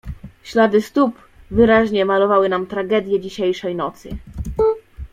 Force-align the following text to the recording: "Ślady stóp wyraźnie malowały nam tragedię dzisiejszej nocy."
"Ślady 0.43 0.81
stóp 0.81 1.11
wyraźnie 1.51 2.05
malowały 2.05 2.49
nam 2.49 2.67
tragedię 2.67 3.19
dzisiejszej 3.19 3.75
nocy." 3.75 4.09